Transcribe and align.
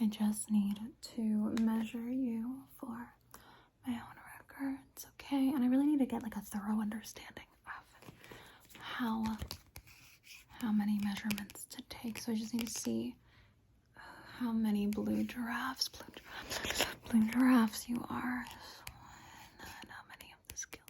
I 0.00 0.06
just 0.06 0.50
need 0.50 0.78
to 1.14 1.54
measure 1.62 2.08
you 2.08 2.56
for 2.78 2.88
my 3.86 3.94
own 3.94 4.16
records, 4.38 5.06
okay? 5.14 5.48
And 5.50 5.64
I 5.64 5.68
really 5.68 5.86
need 5.86 6.00
to 6.00 6.06
get 6.06 6.22
like 6.22 6.36
a 6.36 6.40
thorough 6.40 6.80
understanding 6.80 7.44
of 7.66 8.80
how 8.80 9.24
how 10.60 10.72
many 10.72 10.98
measurements 11.04 11.66
to 11.70 11.82
take. 11.90 12.18
So 12.18 12.32
I 12.32 12.34
just 12.34 12.54
need 12.54 12.66
to 12.66 12.80
see 12.80 13.14
how 14.38 14.52
many 14.52 14.86
blue 14.86 15.24
giraffes, 15.24 15.88
blue 15.88 16.06
giraffes, 16.14 16.86
blue 17.10 17.30
giraffes 17.30 17.88
you 17.88 18.04
are. 18.08 18.44
And 19.60 19.90
how 19.90 20.02
many 20.08 20.32
of 20.32 20.38
the 20.48 20.56
scales? 20.56 20.82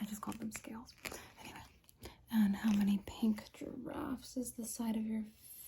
I 0.00 0.04
just 0.04 0.20
called 0.20 0.38
them 0.38 0.52
scales. 0.52 0.94
Anyway, 1.40 1.60
and 2.32 2.56
how 2.56 2.72
many 2.72 3.00
pink 3.06 3.42
giraffes 3.58 4.36
is 4.36 4.52
the 4.52 4.64
side 4.64 4.96
of 4.96 5.02
your 5.04 5.22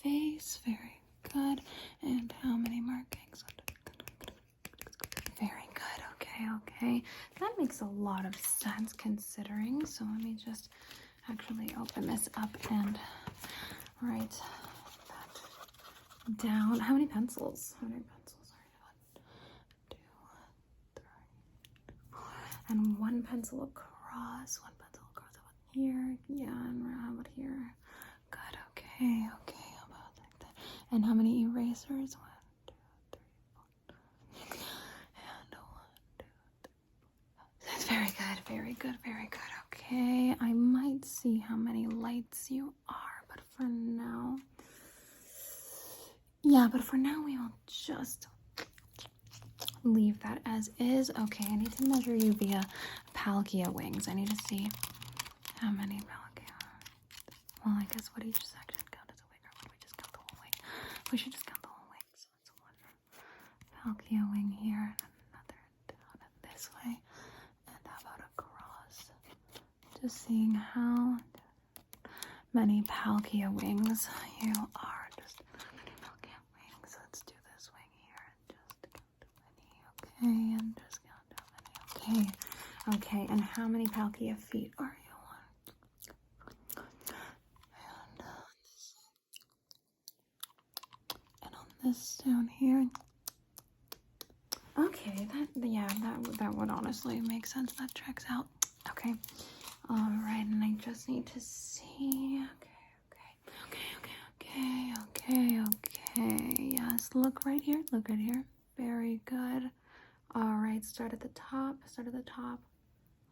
face? 0.05 0.59
Very 0.65 0.99
good. 1.33 1.61
And 2.03 2.33
how 2.43 2.55
many 2.55 2.79
markings? 2.79 3.43
Very 5.39 5.67
good. 5.73 6.01
Okay, 6.13 6.45
okay. 6.57 7.03
That 7.39 7.51
makes 7.57 7.81
a 7.81 7.85
lot 7.85 8.25
of 8.25 8.35
sense 8.35 8.93
considering. 8.93 9.85
So 9.85 10.05
let 10.05 10.23
me 10.23 10.37
just 10.43 10.69
actually 11.29 11.73
open 11.79 12.05
this 12.07 12.29
up 12.37 12.55
and 12.71 12.99
write 14.01 14.39
that 15.09 16.37
down. 16.37 16.79
How 16.79 16.93
many 16.93 17.07
pencils? 17.07 17.75
How 17.81 17.87
many 17.87 18.03
pencils 18.03 18.53
are 18.53 18.65
you? 18.69 18.77
One, 18.81 18.99
two, 19.89 19.97
three, 20.95 21.05
four. 22.11 22.21
And 22.69 22.97
one 22.99 23.23
pencil 23.23 23.63
across. 23.63 24.59
One 24.61 24.73
pencil 24.79 25.03
across. 25.15 25.33
Here? 25.71 26.17
Yeah, 26.29 26.47
and 26.47 26.85
about 27.11 27.27
here? 27.35 27.73
Good. 28.31 28.57
Okay. 28.71 29.27
Okay. 29.41 29.65
How 29.77 29.85
about 29.89 30.11
like 30.17 30.39
that? 30.39 30.53
And 30.91 31.03
how 31.05 31.13
many 31.13 31.43
erasers? 31.43 32.15
Four. 32.15 32.21
That's 37.67 37.85
very 37.87 38.05
good. 38.05 38.39
Very 38.47 38.73
good. 38.75 38.95
Very 39.03 39.27
good. 39.29 39.39
Okay. 39.73 40.35
I 40.39 40.53
might 40.53 41.03
see 41.05 41.37
how 41.39 41.55
many 41.55 41.87
lights 41.87 42.49
you 42.51 42.73
are, 42.87 43.23
but 43.27 43.41
for 43.55 43.63
now. 43.63 44.37
Yeah, 46.43 46.67
but 46.71 46.83
for 46.83 46.97
now 46.97 47.23
we 47.25 47.37
will 47.37 47.51
just 47.65 48.27
leave 49.83 50.19
that 50.21 50.41
as 50.45 50.69
is. 50.79 51.09
Okay, 51.19 51.45
I 51.49 51.55
need 51.55 51.71
to 51.73 51.83
measure 51.87 52.15
you 52.15 52.33
via 52.33 52.63
Palkia 53.15 53.71
wings. 53.71 54.07
I 54.07 54.13
need 54.13 54.29
to 54.29 54.37
see 54.47 54.69
how 55.55 55.71
many 55.71 55.95
Palkia. 55.95 56.53
Well, 57.65 57.75
I 57.79 57.85
guess 57.93 58.09
what 58.15 58.25
each 58.25 58.43
section 58.45 58.81
count 58.91 59.09
as 59.09 59.19
a 59.19 59.25
wing, 59.31 59.41
or 59.45 59.51
would 59.61 59.71
we 59.71 59.77
just 59.81 59.97
count 59.97 60.11
the 60.13 60.19
whole 60.19 60.37
wing? 60.41 60.51
We 61.11 61.17
should 61.17 61.31
just 61.31 61.45
count 61.45 61.61
the 61.61 61.67
whole 61.69 61.87
wing. 61.89 62.01
So 62.15 62.27
it's 62.41 62.51
one 62.59 62.73
Palkia 63.77 64.29
wing 64.31 64.49
here, 64.61 64.95
and 65.03 65.13
another 65.31 65.61
down 65.87 66.17
this 66.53 66.69
way. 66.75 66.97
And 67.67 67.77
how 67.85 67.99
about 68.01 68.19
across? 68.33 69.11
Just 70.01 70.25
seeing 70.27 70.53
how 70.55 71.17
many 72.53 72.83
Palkia 72.83 73.49
wings 73.53 74.07
you 74.41 74.53
are. 74.75 75.09
Just 75.21 75.41
many 75.77 75.91
Palkia 76.01 76.39
wings. 76.55 76.97
Let's 76.99 77.21
do 77.21 77.33
this 77.53 77.69
wing 77.73 77.91
here 78.01 78.25
and 78.31 78.45
just 78.49 78.81
count 78.93 79.19
how 79.35 79.51
many. 79.55 79.79
Okay, 80.11 80.53
and 80.57 80.75
just 80.83 80.99
count 81.03 81.27
how 81.37 81.45
many. 82.13 82.21
Okay. 82.21 82.29
Okay, 82.95 83.27
and 83.29 83.41
how 83.41 83.67
many 83.67 83.87
Palkia 83.87 84.37
feet 84.37 84.71
are 84.77 84.95
you 85.03 85.13
on? 86.77 86.85
And, 87.73 88.21
uh, 88.21 88.45
this- 88.63 88.95
and 91.43 91.55
on 91.55 91.67
this 91.83 92.14
down 92.25 92.47
here. 92.47 92.87
Okay, 94.77 95.27
that 95.33 95.47
yeah, 95.67 95.87
that 96.01 96.37
that 96.39 96.53
would 96.55 96.69
honestly 96.69 97.21
make 97.21 97.45
sense. 97.45 97.73
That 97.73 97.93
checks 97.93 98.25
out. 98.29 98.47
Okay. 98.89 99.13
All 99.89 100.11
right, 100.23 100.45
and 100.49 100.63
I 100.63 100.71
just 100.83 101.07
need 101.07 101.25
to 101.27 101.39
see. 101.39 102.43
Okay, 102.57 102.69
Okay, 103.67 103.79
okay, 103.99 104.13
okay, 104.39 104.93
okay, 105.09 105.61
okay, 105.61 105.61
okay. 105.61 106.55
Yes, 106.77 107.09
look 107.13 107.45
right 107.45 107.61
here. 107.61 107.81
Look 107.91 108.09
right 108.09 108.19
here. 108.19 108.43
Very 108.77 109.21
good. 109.25 109.69
All 110.33 110.55
right, 110.61 110.83
start 110.83 111.13
at 111.13 111.21
the 111.21 111.29
top. 111.29 111.75
Start 111.87 112.07
at 112.07 112.13
the 112.13 112.23
top. 112.23 112.59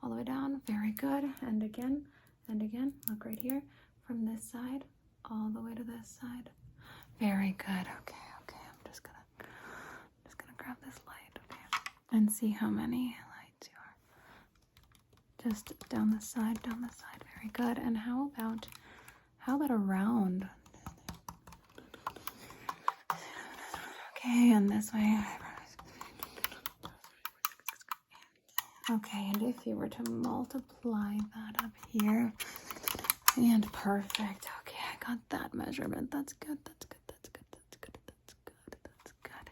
All 0.02 0.10
the 0.10 0.16
way 0.18 0.24
down. 0.24 0.62
Very 0.68 0.92
good. 0.92 1.26
And 1.42 1.64
again, 1.64 2.06
and 2.48 2.62
again. 2.62 2.94
Look 3.10 3.26
right 3.26 3.40
here. 3.40 3.62
From 4.06 4.26
this 4.26 4.44
side, 4.44 4.84
all 5.30 5.50
the 5.54 5.62
way 5.62 5.74
to 5.76 5.84
this 5.84 6.18
side. 6.22 6.50
Very 7.20 7.56
good. 7.58 7.86
Okay, 8.02 8.24
okay. 8.42 8.58
I'm 8.60 8.82
just 8.86 9.04
gonna, 9.04 9.24
just 10.26 10.38
gonna 10.38 10.53
grab 10.64 10.78
this 10.86 11.00
light. 11.08 11.40
Okay, 11.50 11.82
and 12.12 12.32
see 12.32 12.50
how 12.52 12.70
many 12.70 13.16
lights 13.38 13.70
you 13.70 13.78
are. 13.78 15.50
Just 15.52 15.74
down 15.90 16.12
the 16.12 16.22
side, 16.22 16.62
down 16.62 16.82
the 16.82 16.90
side. 16.90 17.24
Very 17.36 17.50
good. 17.52 17.78
And 17.84 17.98
how 17.98 18.28
about 18.34 18.68
how 19.40 19.56
about 19.58 19.72
around? 19.72 20.48
Okay, 24.16 24.52
and 24.52 24.70
this 24.70 24.94
way. 24.94 25.20
Okay, 28.90 29.32
and 29.34 29.42
if 29.44 29.66
you 29.66 29.74
were 29.76 29.88
to 29.88 30.10
multiply 30.12 31.16
that 31.36 31.64
up 31.64 31.72
here, 31.92 32.34
and 33.38 33.72
perfect. 33.74 34.48
Okay, 34.62 34.78
I 34.94 35.06
got 35.06 35.20
that 35.30 35.54
measurement. 35.54 36.12
That's 36.12 36.34
good. 36.34 36.58
That's 36.66 36.86
good. 36.86 37.00
That's 37.08 37.30
good. 37.30 37.46
That's 37.52 37.78
good. 37.78 37.98
That's 38.08 38.34
good. 38.46 38.78
That's 38.84 39.12
good. 39.24 39.50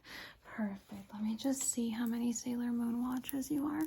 Perfect. 0.61 1.09
Let 1.11 1.23
me 1.23 1.35
just 1.35 1.63
see 1.63 1.89
how 1.89 2.05
many 2.05 2.31
Sailor 2.31 2.71
Moon 2.71 3.01
watches 3.03 3.49
you 3.49 3.65
are. 3.65 3.81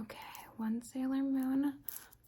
Okay, 0.00 0.16
one 0.56 0.80
Sailor 0.80 1.22
Moon 1.24 1.74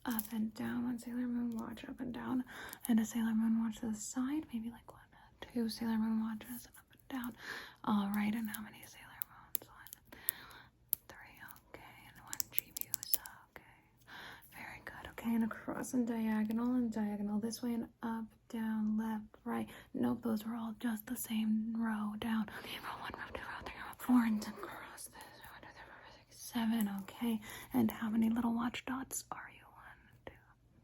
up 0.05 0.25
and 0.33 0.53
down, 0.55 0.83
one 0.83 0.99
Sailor 0.99 1.28
Moon 1.28 1.55
watch 1.55 1.84
up 1.88 2.00
and 2.00 2.12
down, 2.12 2.43
and 2.88 2.99
a 2.99 3.05
Sailor 3.05 3.34
Moon 3.34 3.62
watch 3.62 3.78
to 3.78 3.87
the 3.87 3.94
side. 3.94 4.43
Maybe 4.53 4.71
like 4.71 4.88
one, 4.91 5.06
two 5.55 5.69
Sailor 5.69 5.97
Moon 5.97 6.25
watches 6.25 6.67
up 6.77 6.87
and 6.91 7.21
down. 7.21 7.33
All 7.84 8.11
right, 8.17 8.34
and 8.34 8.49
how 8.50 8.62
many 8.62 8.78
Sailor 8.84 9.22
Moons? 9.31 9.62
One, 9.62 9.93
three. 11.06 11.38
Okay, 11.71 11.94
and 12.11 12.19
one 12.25 12.43
Chibiusa. 12.50 13.22
Okay, 13.55 13.78
very 14.55 14.83
good. 14.84 15.09
Okay, 15.12 15.34
and 15.37 15.44
across 15.44 15.94
and 15.94 16.05
diagonal 16.06 16.75
and 16.75 16.93
diagonal 16.93 17.38
this 17.38 17.62
way 17.62 17.75
and 17.75 17.87
up, 18.03 18.25
down, 18.53 18.99
left, 18.99 19.25
right. 19.44 19.69
Nope, 19.94 20.19
those 20.25 20.43
are 20.47 20.56
all 20.56 20.75
just 20.81 21.06
the 21.06 21.17
same 21.17 21.75
row 21.78 22.15
down. 22.19 22.47
Okay, 22.61 22.78
row 22.83 22.99
one, 23.03 23.12
row 23.15 23.31
two, 23.33 23.41
four, 24.09 24.25
and 24.25 24.41
this. 24.41 24.49
Five, 24.49 24.99
six, 26.31 26.43
seven. 26.53 26.91
Okay, 27.03 27.39
and 27.75 27.91
how 27.91 28.09
many 28.09 28.31
little 28.31 28.55
watch 28.55 28.85
dots 28.87 29.25
are 29.31 29.51
you? 29.55 29.65
One, 29.75 30.25
two, 30.27 30.33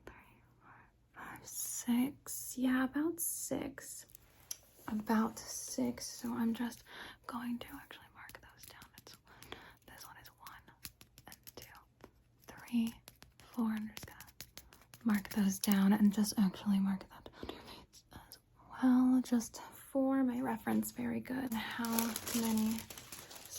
three, 0.07 0.37
four, 0.61 1.23
five, 1.25 1.41
six. 1.45 2.55
Yeah, 2.59 2.85
about 2.85 3.19
six. 3.19 4.05
About 4.89 5.39
six. 5.39 6.07
So 6.07 6.29
I'm 6.35 6.53
just 6.55 6.85
going 7.27 7.59
to 7.59 7.67
actually 7.83 8.11
mark 8.15 8.39
those 8.41 8.67
down. 8.69 8.89
It's 8.99 9.17
one. 9.25 9.59
This 9.87 10.05
one 10.07 10.17
is 10.23 10.31
one 10.39 10.65
and 11.29 11.37
two, 11.57 11.65
three, 12.47 12.95
four. 13.55 13.67
I'm 13.67 13.89
just 13.95 14.07
gonna 14.07 14.21
mark 15.05 15.29
those 15.31 15.59
down 15.59 15.93
and 15.95 16.13
just 16.13 16.35
actually 16.39 16.79
mark 16.79 17.01
that 17.01 17.29
face 17.47 18.03
as 18.15 18.39
well. 18.83 19.21
Just 19.25 19.61
for 19.91 20.23
my 20.23 20.41
reference. 20.41 20.93
Very 20.93 21.21
good. 21.21 21.53
How 21.53 22.11
many 22.41 22.77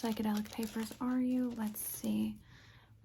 psychedelic 0.05 0.51
papers 0.51 0.93
are 1.01 1.19
you? 1.19 1.51
Let's 1.57 1.81
see. 1.81 2.35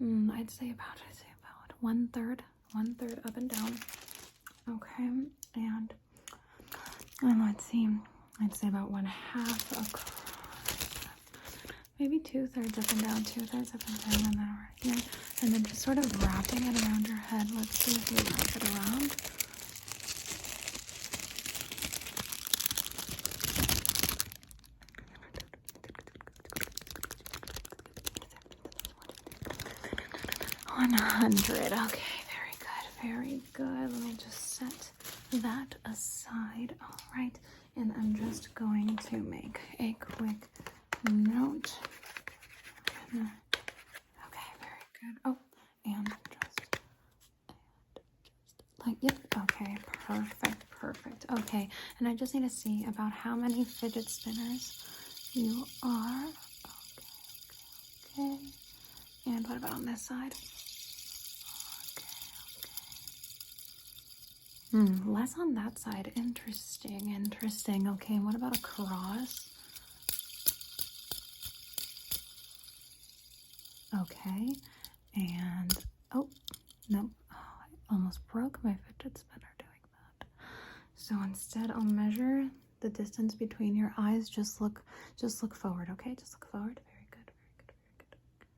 Mm, 0.03 0.31
I'd 0.33 0.51
say 0.51 0.71
about 0.71 0.99
I'd 1.09 1.17
say 1.17 1.27
about 1.43 1.73
one 1.81 2.09
third. 2.13 2.43
One 2.73 2.95
third 2.95 3.21
up 3.25 3.39
and 3.39 3.49
down. 3.49 3.75
Okay. 4.69 5.09
And 5.55 5.95
and 7.23 7.41
let's 7.41 7.65
see. 7.65 7.89
I'd 8.43 8.55
say 8.55 8.69
about 8.69 8.91
one 8.91 9.07
half 9.07 9.73
across. 9.73 10.05
Maybe 11.99 12.19
two 12.19 12.47
thirds 12.47 12.79
up 12.79 12.91
and 12.93 13.03
down, 13.03 13.25
two 13.25 13.47
thirds 13.47 13.75
up 13.75 13.81
and 13.87 14.01
down, 14.05 14.27
and 14.27 14.35
then 14.35 14.49
right 14.61 14.83
here. 14.83 15.03
And 15.43 15.53
then 15.55 15.63
just 15.63 15.81
sort 15.81 15.97
of 15.97 16.23
wrapping 16.23 16.67
it 16.67 16.83
around 16.85 17.09
your 17.09 17.17
head. 17.17 17.51
Let's 17.57 17.79
see 17.79 17.93
if 17.93 18.11
you 18.11 18.19
wrap 18.19 18.57
it 18.57 18.77
around. 18.77 19.40
One 31.31 31.39
hundred. 31.39 31.71
Okay, 31.73 32.19
very 32.27 32.57
good, 32.59 32.87
very 33.01 33.41
good. 33.53 33.93
Let 33.93 34.03
me 34.03 34.15
just 34.15 34.55
set 34.57 34.91
that 35.41 35.77
aside. 35.85 36.75
All 36.83 36.97
right, 37.17 37.39
and 37.77 37.93
I'm 37.97 38.17
just 38.17 38.53
going 38.57 38.97
to 38.97 39.19
make 39.19 39.61
a 39.79 39.93
quick 40.01 40.49
note. 41.09 41.73
Okay, 43.15 44.51
very 44.59 44.83
good. 45.01 45.21
Oh, 45.25 45.39
and 45.85 46.09
just, 46.09 46.19
and 46.59 46.67
just 46.67 46.81
like 48.85 48.97
yep. 49.01 49.17
Okay, 49.45 49.77
perfect, 50.09 50.69
perfect. 50.71 51.27
Okay, 51.39 51.69
and 52.01 52.09
I 52.09 52.17
just 52.17 52.35
need 52.35 52.43
to 52.43 52.51
see 52.51 52.85
about 52.89 53.13
how 53.13 53.37
many 53.37 53.63
fidget 53.63 54.09
spinners 54.09 54.83
you 55.33 55.65
are. 55.85 56.25
Okay, 56.25 56.35
okay, 58.17 58.27
okay. 58.27 58.39
And 59.27 59.47
what 59.47 59.59
about 59.59 59.75
on 59.75 59.85
this 59.87 60.03
side? 60.03 60.35
Hmm, 64.71 65.13
less 65.13 65.37
on 65.39 65.55
that 65.55 65.79
side. 65.79 66.13
Interesting, 66.15 67.11
interesting. 67.11 67.89
Okay, 67.89 68.15
and 68.15 68.25
what 68.25 68.35
about 68.37 68.57
across? 68.57 69.49
Okay, 74.01 74.53
and 75.17 75.77
oh, 76.15 76.29
no, 76.89 77.11
oh, 77.33 77.37
I 77.37 77.93
almost 77.95 78.21
broke 78.29 78.63
my 78.63 78.75
fidget 78.87 79.19
spinner 79.19 79.53
doing 79.59 79.83
that. 80.21 80.27
So 80.97 81.17
instead, 81.25 81.71
I'll 81.73 81.83
measure 81.83 82.47
the 82.81 82.91
distance 82.91 83.35
between 83.35 83.75
your 83.75 83.93
eyes. 83.99 84.29
Just 84.29 84.61
look, 84.61 84.83
just 85.19 85.43
look 85.43 85.55
forward. 85.57 85.89
Okay, 85.93 86.15
just 86.15 86.35
look 86.35 86.49
forward. 86.51 86.79
Very 86.87 87.07
good, 87.11 87.33
very 87.49 87.65
good, 87.67 87.75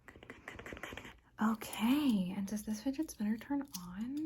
very 0.07 0.27
good. 0.27 0.37
Good, 0.47 0.47
good, 0.47 0.47
good, 0.47 0.65
good, 0.65 0.83
good, 0.83 1.03
good. 1.03 1.53
Okay, 1.53 2.35
and 2.37 2.47
does 2.47 2.63
this 2.63 2.83
fidget 2.83 3.11
spinner 3.11 3.39
turn 3.39 3.63
on? 3.79 4.22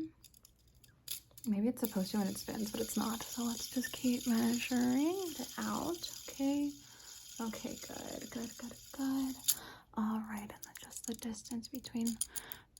Maybe 1.47 1.69
it's 1.69 1.79
supposed 1.79 2.11
to 2.11 2.17
when 2.17 2.27
it 2.27 2.37
spins, 2.37 2.69
but 2.71 2.81
it's 2.81 2.97
not. 2.97 3.23
So 3.23 3.43
let's 3.43 3.69
just 3.69 3.91
keep 3.93 4.27
measuring 4.27 5.15
it 5.39 5.47
out. 5.57 6.09
Okay. 6.29 6.71
Okay, 7.39 7.75
good, 7.87 8.29
good, 8.31 8.49
good, 8.57 8.71
good. 8.97 9.35
All 9.97 10.21
right, 10.29 10.41
and 10.41 10.49
then 10.49 10.73
just 10.83 11.07
the 11.07 11.13
distance 11.15 11.67
between 11.67 12.17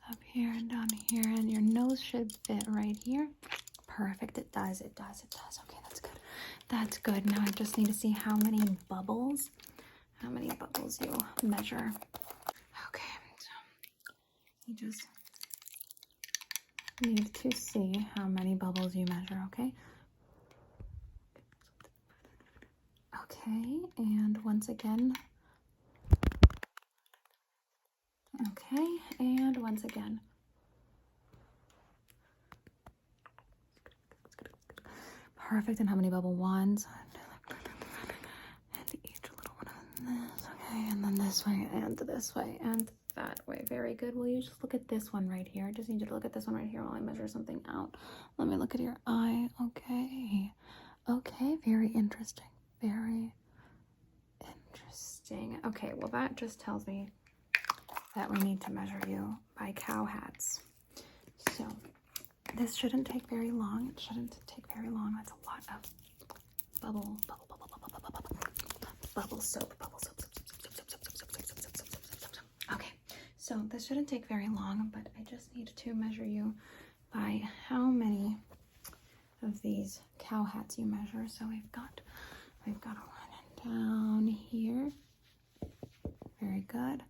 up 0.10 0.18
here 0.25 0.52
and 0.52 0.69
down 0.69 0.88
here, 1.12 1.24
and 1.24 1.50
your 1.50 1.62
nose 1.62 2.02
should 2.02 2.31
fit 2.46 2.64
right 2.68 2.98
here. 3.06 3.28
Perfect, 3.88 4.38
it 4.38 4.52
does, 4.52 4.81
it 4.81 4.96
does, 4.96 5.22
it 5.24 5.30
does. 5.31 5.60
Okay, 5.68 5.78
that's 5.84 6.00
good. 6.00 6.19
That's 6.69 6.98
good. 6.98 7.25
Now 7.25 7.44
I 7.46 7.52
just 7.52 7.78
need 7.78 7.88
to 7.88 7.94
see 7.94 8.12
how 8.12 8.36
many 8.38 8.62
bubbles, 8.90 9.50
how 10.22 10.30
many 10.30 10.50
bubbles 10.50 11.00
you 11.02 11.14
measure. 11.48 11.94
Okay, 12.88 13.14
so 13.38 14.14
you 14.66 14.75
just 14.75 15.04
need 17.01 17.33
to 17.33 17.51
see 17.51 18.07
how 18.15 18.25
many 18.27 18.55
bubbles 18.55 18.95
you 18.95 19.05
measure, 19.05 19.41
okay? 19.47 19.71
Okay, 23.23 23.79
and 23.97 24.44
once 24.44 24.69
again, 24.69 25.13
Okay, 28.51 28.88
and 29.19 29.57
once 29.57 29.83
again. 29.83 30.19
Perfect. 35.35 35.79
And 35.79 35.89
how 35.89 35.95
many 35.95 36.09
bubble 36.09 36.35
ones? 36.35 36.85
And 38.75 38.99
each 39.03 39.21
little 39.35 39.55
one 39.55 39.73
on 39.73 40.29
this. 40.38 40.47
Okay, 40.53 40.89
and 40.89 41.03
then 41.03 41.15
this 41.15 41.45
way, 41.45 41.67
and 41.73 41.97
this 41.97 42.35
way, 42.35 42.57
and 42.61 42.91
that 43.18 43.42
way. 43.48 43.66
Very 43.68 43.94
good. 43.96 44.16
Will 44.16 44.28
you 44.28 44.42
just 44.42 44.64
look 44.64 44.74
at 44.74 44.88
this 44.88 45.12
one 45.12 45.28
right 45.28 45.48
here? 45.48 45.66
I 45.68 45.72
just 45.72 45.90
need 45.90 46.00
you 46.00 46.08
to 46.08 46.14
look 46.14 46.25
at 46.25 46.34
this 46.34 46.48
one 46.48 46.56
right 46.56 46.69
here 46.69 46.84
while 46.84 46.94
I 46.94 47.00
measure 47.00 47.28
something 47.28 47.62
out. 47.68 47.98
Let 48.38 48.48
me 48.48 48.56
look 48.56 48.74
at 48.74 48.81
your 48.81 48.96
eye. 49.06 49.50
Okay. 49.62 50.54
Okay, 51.10 51.58
very 51.66 51.88
interesting. 51.90 52.48
Very 52.81 53.34
interesting. 54.74 55.60
Okay, 55.66 55.92
well, 55.96 56.10
that 56.10 56.36
just 56.36 56.60
tells 56.60 56.86
me 56.88 57.08
that 58.16 58.31
we 58.31 58.40
need 58.40 58.62
to 58.62 58.72
measure 58.72 59.00
you 59.08 59.38
by 59.60 59.72
cow 59.75 60.06
hats. 60.06 60.62
So 61.52 61.66
this 62.56 62.75
shouldn't 62.75 63.08
take 63.08 63.28
very 63.30 63.52
long. 63.52 63.92
It 63.96 64.00
shouldn't 64.00 64.36
take 64.48 64.66
very 64.75 64.90
long. 64.90 65.14
That's 65.16 65.31
a 65.31 65.46
lot 65.46 65.60
of 65.75 65.81
bubble, 66.81 67.18
bubble, 67.28 67.46
bubble, 67.50 67.68
bubble, 67.69 67.90
bubble, 67.92 68.12
bubble, 68.12 68.38
bubble 69.16 69.42
soap, 69.42 69.78
bubble 69.80 70.00
soap, 70.00 70.17
this 73.69 73.86
shouldn't 73.88 74.07
take 74.07 74.27
very 74.27 74.48
long, 74.50 74.92
but 74.94 75.12
I 75.18 75.24
just 75.30 75.54
need 75.56 75.68
to 75.75 75.94
measure 75.94 76.25
you 76.25 76.54
by 77.13 77.42
how 77.68 77.86
many 77.86 78.38
of 79.44 79.62
these 79.62 80.01
cow 80.19 80.44
hats 80.44 80.77
you 80.77 80.86
measure. 80.86 81.27
So 81.27 81.45
we've 81.48 81.71
got, 81.71 82.01
we've 82.65 82.81
got 82.81 82.95
a 82.98 83.00
one 83.00 83.74
down 83.75 84.27
here. 84.27 84.92
Very 86.42 86.62
good. 86.68 87.04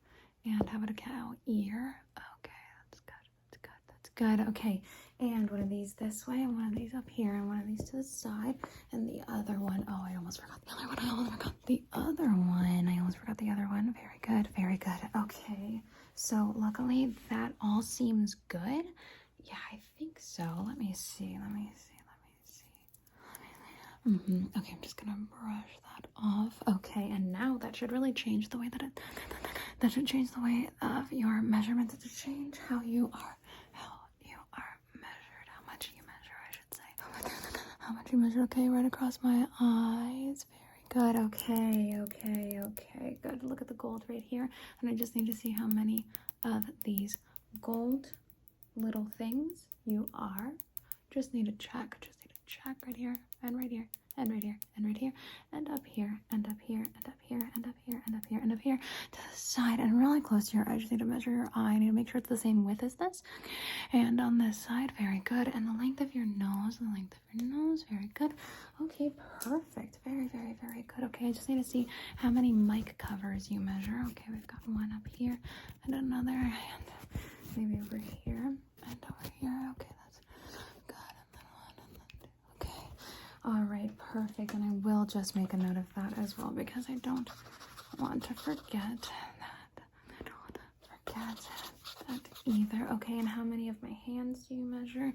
And 0.45 0.69
how 0.69 0.77
about 0.77 0.89
a 0.89 0.94
cow 0.94 1.33
ear? 1.45 1.95
Okay, 2.17 2.51
that's 2.85 3.01
good. 3.01 3.13
That's 3.51 3.57
good. 3.61 3.81
That's 3.89 4.09
good. 4.15 4.47
Okay. 4.49 4.81
And 5.19 5.49
one 5.49 5.61
of 5.61 5.69
these 5.69 5.94
this 5.94 6.27
way, 6.27 6.44
and 6.44 6.53
one 6.55 6.67
of 6.67 6.75
these 6.75 6.94
up 6.94 7.09
here, 7.09 7.33
and 7.33 7.47
one 7.47 7.59
of 7.59 7.67
these 7.67 7.83
to 7.89 7.97
the 7.97 8.03
side, 8.03 8.55
and 8.91 9.09
the 9.09 9.21
other 9.27 9.59
one. 9.59 9.83
Oh, 9.89 10.05
I 10.07 10.15
almost 10.15 10.39
forgot 10.41 10.63
the 10.65 10.71
other 10.73 11.07
one. 11.07 11.07
I 11.07 11.09
almost 11.09 11.39
forgot 11.39 11.65
the 11.65 11.83
other 11.94 12.27
one. 12.27 12.88
I 12.88 12.97
almost 12.99 13.17
forgot 13.17 13.38
the 13.38 13.49
other 13.49 13.63
one. 13.63 13.94
Very 13.94 14.19
good. 14.21 14.47
Very 14.55 14.77
good. 14.77 15.09
So 16.19 16.51
luckily 16.57 17.13
that 17.29 17.53
all 17.61 17.83
seems 17.83 18.35
good. 18.47 18.85
Yeah, 19.43 19.61
I 19.71 19.79
think 19.99 20.17
so. 20.19 20.65
Let 20.67 20.79
me 20.79 20.91
see. 20.95 21.37
Let 21.39 21.51
me 21.53 21.71
see. 21.75 21.99
Let 22.09 22.19
me 22.23 22.33
see. 22.43 24.09
Mm 24.09 24.19
-hmm. 24.25 24.57
Okay, 24.59 24.73
I'm 24.73 24.81
just 24.81 24.97
gonna 24.97 25.27
brush 25.39 25.73
that 25.89 26.07
off. 26.15 26.55
Okay, 26.75 27.11
and 27.15 27.31
now 27.31 27.57
that 27.59 27.75
should 27.75 27.91
really 27.91 28.13
change 28.13 28.49
the 28.49 28.57
way 28.57 28.69
that 28.69 28.81
it 28.81 28.99
that 29.79 29.91
should 29.91 30.07
change 30.07 30.29
the 30.31 30.41
way 30.41 30.69
of 30.81 31.11
your 31.11 31.41
measurements. 31.41 31.93
It 31.93 32.01
should 32.01 32.17
change 32.25 32.55
how 32.69 32.79
you 32.81 33.03
are, 33.13 33.35
how 33.81 33.95
you 34.29 34.39
are 34.59 34.73
measured, 35.05 35.47
how 35.55 35.61
much 35.71 35.83
you 35.95 36.01
measure, 36.13 36.37
I 36.47 36.51
should 36.57 36.73
say. 36.79 36.89
How 37.85 37.93
much 37.93 38.11
you 38.11 38.17
measure, 38.23 38.41
okay, 38.43 38.67
right 38.69 38.85
across 38.93 39.15
my 39.29 39.37
eyes. 39.59 40.39
Good, 40.89 41.15
okay, 41.17 41.97
okay, 42.01 42.59
okay, 42.63 43.17
good. 43.21 43.43
Look 43.43 43.61
at 43.61 43.67
the 43.67 43.73
gold 43.73 44.03
right 44.07 44.23
here. 44.25 44.49
And 44.81 44.89
I 44.89 44.93
just 44.93 45.15
need 45.15 45.27
to 45.27 45.35
see 45.35 45.51
how 45.51 45.67
many 45.67 46.05
of 46.45 46.63
these 46.85 47.17
gold 47.61 48.07
little 48.75 49.07
things 49.17 49.65
you 49.85 50.07
are. 50.13 50.53
Just 51.11 51.33
need 51.33 51.45
to 51.47 51.51
check, 51.53 51.97
just 52.01 52.19
need 52.21 52.33
to 52.33 52.45
check 52.45 52.77
right 52.85 52.95
here 52.95 53.15
and 53.43 53.57
right 53.57 53.69
here 53.69 53.87
and 54.17 54.31
right 54.31 54.43
here, 54.43 54.57
and 54.75 54.85
right 54.85 54.97
here, 54.97 55.13
and 55.53 55.69
up 55.69 55.85
here, 55.85 56.17
and 56.31 56.47
up 56.47 56.57
here, 56.61 56.83
and 56.95 57.07
up 57.07 57.13
here, 57.21 57.41
and 57.55 57.65
up 57.67 57.75
here, 57.85 58.01
and 58.05 58.15
up 58.15 58.25
here, 58.29 58.39
and 58.41 58.51
up 58.51 58.59
here, 58.59 58.79
to 59.11 59.17
the 59.17 59.37
side, 59.37 59.79
and 59.79 59.99
really 59.99 60.21
close 60.21 60.49
to 60.49 60.57
your 60.57 60.67
eye. 60.67 60.73
I 60.73 60.77
just 60.79 60.91
need 60.91 60.99
to 60.99 61.05
measure 61.05 61.31
your 61.31 61.49
eye. 61.55 61.73
I 61.73 61.79
need 61.79 61.87
to 61.87 61.91
make 61.93 62.09
sure 62.09 62.19
it's 62.19 62.29
the 62.29 62.37
same 62.37 62.65
width 62.65 62.83
as 62.83 62.95
this. 62.95 63.21
And 63.93 64.19
on 64.19 64.37
this 64.37 64.57
side, 64.57 64.91
very 64.99 65.21
good. 65.25 65.47
And 65.53 65.67
the 65.67 65.77
length 65.79 66.01
of 66.01 66.13
your 66.15 66.25
nose, 66.25 66.77
the 66.79 66.85
length 66.93 67.15
of 67.15 67.41
your 67.41 67.49
nose, 67.49 67.85
very 67.89 68.09
good. 68.13 68.31
Okay, 68.81 69.11
perfect. 69.42 69.99
Very, 70.06 70.27
very, 70.27 70.56
very 70.61 70.83
good. 70.95 71.06
Okay, 71.06 71.27
I 71.27 71.31
just 71.31 71.47
need 71.49 71.63
to 71.63 71.69
see 71.69 71.87
how 72.15 72.30
many 72.30 72.51
mic 72.51 72.97
covers 72.97 73.49
you 73.51 73.59
measure. 73.59 74.03
Okay, 74.09 74.25
we've 74.30 74.47
got 74.47 74.59
one 74.68 74.92
up 74.95 75.07
here, 75.13 75.39
and 75.85 75.94
another, 75.95 76.31
and 76.31 76.53
maybe 77.56 77.80
over 77.81 77.97
here, 77.97 78.53
and 78.89 78.97
over 79.03 79.31
here. 79.39 79.73
Okay, 79.80 79.87
All 83.45 83.63
right, 83.63 83.89
perfect. 84.19 84.54
And 84.54 84.64
I 84.64 84.88
will 84.88 85.06
just 85.06 85.36
make 85.36 85.54
a 85.54 85.57
note 85.57 85.78
of 85.78 85.94
that 85.95 86.18
as 86.18 86.38
well 86.38 86.52
because 86.56 86.86
I 86.90 86.95
don't 86.95 87.30
want 88.00 88.24
to 88.24 88.33
forget 88.33 88.64
that. 88.74 89.81
I 90.09 90.24
don't 90.24 90.33
want 90.42 90.56
to 90.56 90.90
forget 91.14 91.47
that 92.07 92.21
either. 92.45 92.88
Okay, 92.94 93.19
and 93.19 93.28
how 93.28 93.44
many 93.44 93.69
of 93.69 93.81
my 93.83 93.95
hands 94.06 94.45
do 94.47 94.56
you 94.56 94.64
measure? 94.64 95.14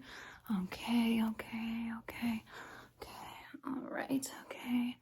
Okay, 0.64 1.22
okay, 1.30 1.90
okay, 1.98 2.42
okay. 3.00 3.12
All 3.66 3.88
right, 3.90 4.26
okay. 4.46 4.96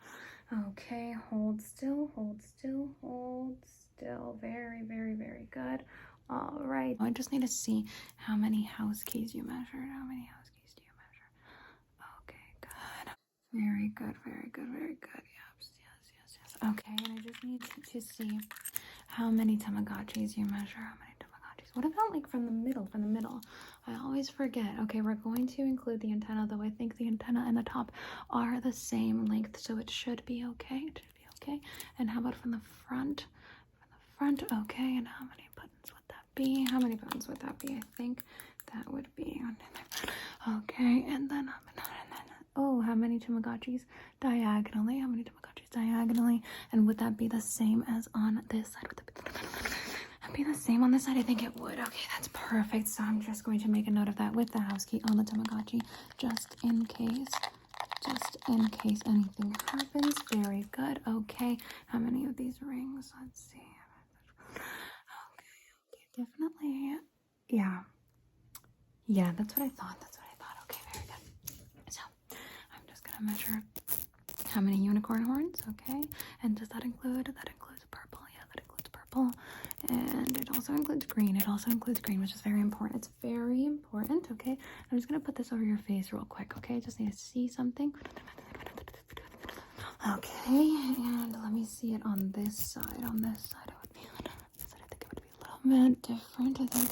Okay, 0.69 1.15
hold 1.29 1.61
still, 1.61 2.11
hold 2.15 2.41
still, 2.43 2.89
hold 3.03 3.57
still. 3.65 4.39
Very, 4.41 4.83
very, 4.83 5.15
very 5.15 5.47
good. 5.51 5.85
All 6.29 6.59
right. 6.61 6.97
I 7.01 7.11
just 7.11 7.33
need 7.33 7.43
to 7.43 7.49
see 7.49 7.87
how 8.17 8.37
many 8.37 8.65
house 8.65 9.03
keys 9.05 9.35
you 9.35 9.43
measured. 9.43 9.89
How 9.89 10.05
many 10.07 10.27
house 10.27 10.40
very 13.53 13.89
good, 13.89 14.15
very 14.25 14.51
good, 14.53 14.67
very 14.69 14.97
good. 15.01 15.23
Yes, 15.25 15.71
yes, 15.81 16.13
yes, 16.15 16.39
yes. 16.41 16.71
Okay, 16.71 16.93
and 17.05 17.19
I 17.19 17.23
just 17.23 17.43
need 17.45 17.61
to, 17.63 17.93
to 17.93 18.01
see 18.01 18.41
how 19.07 19.31
many 19.31 19.57
Tamagotchis 19.57 20.37
you 20.37 20.45
measure. 20.47 20.79
How 20.79 20.95
many 21.01 21.15
Tamagotchis? 21.19 21.75
What 21.75 21.85
about 21.85 22.15
like 22.15 22.29
from 22.29 22.47
the 22.47 22.53
middle? 22.53 22.87
From 22.87 23.03
the 23.03 23.09
middle. 23.09 23.41
I 23.87 23.97
always 24.05 24.29
forget. 24.29 24.67
Okay, 24.83 25.01
we're 25.01 25.15
going 25.15 25.47
to 25.49 25.63
include 25.63 26.01
the 26.01 26.13
antenna, 26.13 26.47
though 26.49 26.63
I 26.63 26.71
think 26.71 26.97
the 26.97 27.07
antenna 27.07 27.45
and 27.47 27.57
the 27.57 27.63
top 27.63 27.91
are 28.31 28.61
the 28.61 28.73
same 28.73 29.25
length, 29.27 29.59
so 29.59 29.79
it 29.79 29.91
should 29.91 30.25
be 30.27 30.45
okay. 30.45 30.77
It 30.87 30.99
should 30.99 31.15
be 31.15 31.53
okay. 31.55 31.61
And 31.99 32.11
how 32.11 32.21
about 32.21 32.35
from 32.37 32.53
the 32.53 32.61
front? 32.89 33.27
From 34.19 34.37
the 34.37 34.47
front, 34.47 34.65
okay. 34.65 34.97
And 34.97 35.09
how 35.09 35.25
many 35.25 35.49
buttons 35.57 35.93
would 35.93 36.09
that 36.09 36.25
be? 36.35 36.67
How 36.71 36.79
many 36.79 36.97
buttons 36.97 37.27
would 37.29 37.41
that 37.41 37.59
be? 37.59 37.75
I 37.75 37.81
think 37.97 38.21
that 38.75 38.93
would 38.93 39.09
be 39.17 39.41
on. 39.45 39.57
okay. 40.59 41.05
And 41.09 41.29
then, 41.31 41.49
and 41.49 41.77
then 41.77 41.85
oh, 42.57 42.81
how 42.83 42.95
many 42.95 43.19
Tamagotchis 43.19 43.83
diagonally? 44.21 44.99
How 44.99 45.07
many 45.09 45.25
Tamagotchis 45.25 45.71
diagonally? 45.71 46.43
And 46.73 46.87
would 46.87 46.99
that 46.99 47.17
be 47.17 47.29
the 47.29 47.41
same 47.41 47.85
as 47.89 48.09
on 48.15 48.43
this 48.51 48.69
side? 48.73 48.85
Would 48.89 48.99
that 50.23 50.33
be 50.35 50.45
the 50.45 50.55
same 50.55 50.83
on 50.83 50.91
this 50.91 51.05
side? 51.05 51.17
I 51.17 51.23
think 51.23 51.43
it 51.43 51.55
would. 51.57 51.79
Okay, 51.79 52.07
that's 52.13 52.29
perfect. 52.33 52.89
So 52.89 53.03
I'm 53.05 53.21
just 53.21 53.45
going 53.45 53.61
to 53.61 53.69
make 53.71 53.87
a 53.87 53.91
note 53.91 54.09
of 54.09 54.17
that 54.17 54.35
with 54.35 54.51
the 54.53 54.61
house 54.61 54.85
key 54.85 55.01
on 55.11 55.17
the 55.17 55.25
Tamagotchi, 55.25 55.81
just 56.19 56.57
in 56.65 56.87
case. 56.87 57.29
just 58.05 58.37
in 58.49 58.69
case 58.69 59.01
anything 59.07 59.55
happens. 59.67 60.15
Very 60.33 60.65
good. 60.73 61.01
Okay. 61.07 61.57
How 61.87 61.99
many 61.99 62.27
of 62.27 62.37
these 62.37 62.57
rings? 62.63 63.13
Let's 63.21 63.41
see. 63.41 63.59
Okay, 64.55 64.63
okay, 65.93 66.25
definitely. 66.25 66.97
Yeah. 67.49 67.81
Yeah, 69.07 69.33
that's 69.37 69.57
what 69.57 69.65
I 69.65 69.69
thought. 69.71 69.97
That's 70.01 70.17
what 70.17 70.27
I 70.33 70.37
thought. 70.39 70.57
Okay, 70.65 70.81
very 70.93 71.07
good. 71.07 71.93
So 71.93 72.01
Measure 73.23 73.63
how 74.49 74.61
many 74.61 74.77
unicorn 74.79 75.23
horns, 75.25 75.63
okay? 75.69 76.03
And 76.43 76.57
does 76.59 76.69
that 76.71 76.85
include 76.85 77.27
that 77.27 77.49
includes 77.49 77.85
purple? 77.91 78.21
Yeah, 78.33 78.43
that 78.53 78.63
includes 78.63 78.89
purple. 78.91 79.31
And 79.89 80.37
it 80.39 80.49
also 80.55 80.73
includes 80.73 81.05
green. 81.07 81.37
It 81.37 81.49
also 81.49 81.71
includes 81.71 82.01
green, 82.01 82.21
which 82.21 82.35
is 82.35 82.41
very 82.41 82.61
important. 82.61 82.97
It's 82.97 83.11
very 83.23 83.65
important, 83.67 84.27
okay? 84.33 84.57
I'm 84.91 84.99
just 84.99 85.07
gonna 85.09 85.21
put 85.21 85.37
this 85.37 85.53
over 85.53 85.63
your 85.63 85.79
face 85.79 86.13
real 86.13 86.25
quick, 86.29 86.57
okay? 86.57 86.77
I 86.77 86.81
just 86.81 86.99
need 86.99 87.13
to 87.13 87.19
see 87.19 87.47
something. 87.49 87.93
Okay, 90.17 90.37
and 90.49 91.33
let 91.43 91.53
me 91.53 91.65
see 91.65 91.95
it 91.95 92.03
on 92.07 92.33
this 92.35 92.57
side. 92.57 93.05
On 93.05 93.21
this 93.21 93.51
side, 93.51 93.69
it 93.69 93.75
would 93.83 93.93
be 93.93 94.01
this 94.59 94.71
side, 94.71 94.81
I 94.83 94.89
think 94.89 95.03
it 95.03 95.09
would 95.15 95.23
be 95.23 95.75
a 95.75 95.75
little 95.75 95.89
bit 95.91 96.03
different. 96.03 96.61
I 96.61 96.67
think 96.67 96.91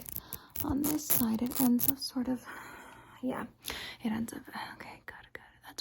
on 0.64 0.82
this 0.82 1.06
side 1.06 1.42
it 1.42 1.60
ends 1.60 1.88
up 1.88 1.98
sort 1.98 2.28
of 2.28 2.44
yeah, 3.22 3.44
it 4.04 4.10
ends 4.12 4.32
up 4.32 4.40
okay, 4.74 4.97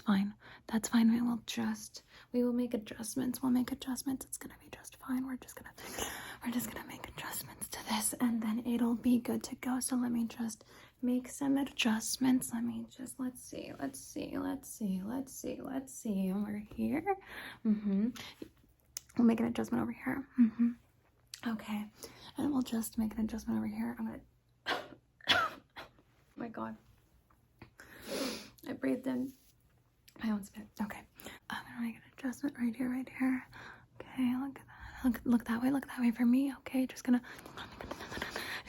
fine. 0.08 0.34
That's 0.72 0.88
fine. 0.88 1.12
We 1.14 1.22
will 1.22 1.40
just 1.46 2.02
we 2.34 2.44
will 2.44 2.54
make 2.54 2.74
adjustments. 2.74 3.44
We'll 3.44 3.52
make 3.52 3.72
adjustments. 3.74 4.26
It's 4.26 4.38
gonna 4.38 4.56
be 4.62 4.70
just 4.74 4.96
fine. 5.06 5.28
We're 5.28 5.36
just 5.36 5.56
gonna 5.56 5.70
we're 6.44 6.52
just 6.52 6.72
gonna 6.72 6.88
make 6.88 7.08
adjustments 7.10 7.68
to 7.70 7.80
this 7.90 8.16
and 8.22 8.42
then 8.42 8.64
it'll 8.66 8.96
be 8.96 9.20
good 9.20 9.44
to 9.44 9.56
go. 9.56 9.80
So 9.82 9.98
let 9.98 10.12
me 10.12 10.26
just 10.26 10.64
make 11.02 11.30
some 11.30 11.58
adjustments. 11.58 12.52
Let 12.54 12.64
me 12.64 12.86
just 12.98 13.16
let's 13.20 13.44
see, 13.44 13.74
let's 13.80 14.00
see, 14.00 14.38
let's 14.38 14.70
see, 14.70 15.02
let's 15.06 15.34
see, 15.34 15.60
let's 15.62 15.94
see. 15.94 16.32
Over 16.34 16.64
here. 16.76 17.04
Mm-hmm. 17.66 18.08
We'll 19.18 19.28
make 19.28 19.42
an 19.42 19.48
adjustment 19.48 19.82
over 19.84 19.92
here. 19.92 20.26
Mm-hmm. 20.40 21.52
Okay. 21.52 21.86
And 22.38 22.54
we'll 22.54 22.62
just 22.62 22.98
make 22.98 23.14
an 23.18 23.26
adjustment 23.26 23.60
over 23.60 23.68
here. 23.68 23.94
I'm 24.00 24.06
gonna 24.06 24.80
oh 25.30 25.50
my 26.38 26.48
god. 26.48 26.78
I 28.70 28.74
breathed 28.74 29.06
in 29.08 29.34
my 30.24 30.32
own 30.32 30.44
spit. 30.44 30.64
Okay. 30.82 31.00
I'm 31.50 31.58
gonna 31.68 31.88
make 31.88 31.96
an 31.96 32.02
adjustment 32.18 32.56
right 32.60 32.76
here, 32.76 32.90
right 32.90 33.10
here. 33.20 33.44
Okay, 34.02 34.34
look 34.42 34.56
at 34.58 34.66
that. 34.66 35.06
Look, 35.06 35.22
look 35.26 35.46
that 35.46 35.62
way. 35.62 35.72
Look 35.72 35.88
that 35.88 36.00
way 36.00 36.12
for 36.12 36.26
me. 36.26 36.54
Okay, 36.60 36.86
just 36.86 37.04
gonna, 37.04 37.22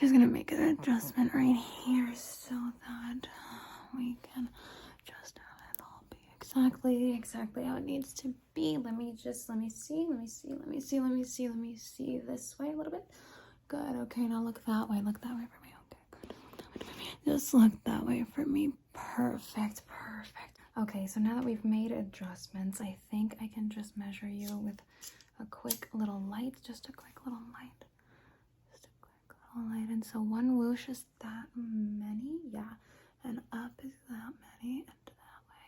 just 0.00 0.12
gonna 0.12 0.26
make 0.26 0.52
an 0.52 0.76
adjustment 0.78 1.32
right 1.34 1.56
here 1.84 2.10
so 2.14 2.54
that 2.86 3.28
we 3.96 4.16
can 4.22 4.48
just 5.06 5.38
have 5.38 5.74
it 5.74 5.80
all 5.80 6.02
be 6.10 6.18
exactly, 6.36 7.14
exactly 7.14 7.64
how 7.64 7.76
it 7.76 7.84
needs 7.84 8.12
to 8.14 8.34
be. 8.54 8.76
Let 8.78 8.96
me 8.96 9.14
just, 9.20 9.48
let 9.48 9.58
me 9.58 9.70
see, 9.70 10.06
let 10.08 10.18
me 10.20 10.26
see, 10.26 10.48
let 10.50 10.68
me 10.68 10.80
see, 10.80 11.00
let 11.00 11.10
me 11.12 11.24
see, 11.24 11.48
let 11.48 11.56
me 11.58 11.76
see 11.76 12.18
this 12.18 12.54
way 12.58 12.68
a 12.72 12.76
little 12.76 12.92
bit. 12.92 13.04
Good. 13.68 13.96
Okay, 14.02 14.22
now 14.26 14.42
look 14.42 14.64
that 14.66 14.88
way. 14.88 15.00
Look 15.02 15.20
that 15.20 15.34
way 15.34 15.44
for 15.46 15.62
me. 15.62 15.74
Okay, 15.92 16.34
good. 16.72 16.84
Just 17.24 17.52
look 17.54 17.72
that 17.84 18.04
way 18.06 18.24
for 18.34 18.44
me. 18.46 18.72
Perfect. 18.92 19.82
Perfect. 19.86 20.57
Okay, 20.80 21.06
so 21.08 21.18
now 21.18 21.34
that 21.34 21.44
we've 21.44 21.64
made 21.64 21.90
adjustments, 21.90 22.80
I 22.80 22.96
think 23.10 23.36
I 23.40 23.48
can 23.52 23.68
just 23.68 23.96
measure 23.96 24.28
you 24.28 24.56
with 24.58 24.80
a 25.40 25.46
quick 25.46 25.88
little 25.92 26.20
light, 26.30 26.54
just 26.64 26.88
a 26.88 26.92
quick 26.92 27.16
little 27.24 27.40
light. 27.52 27.84
Just 28.70 28.84
a 28.84 28.88
quick 29.00 29.36
little 29.54 29.70
light. 29.70 29.88
And 29.88 30.04
so 30.04 30.20
one 30.20 30.56
whoosh 30.56 30.88
is 30.88 31.04
that 31.20 31.46
many, 31.56 32.38
yeah. 32.52 32.74
And 33.24 33.40
up 33.52 33.72
is 33.84 33.92
that 34.08 34.32
many, 34.62 34.78
and 34.86 35.06
that 35.06 35.42
way, 35.50 35.66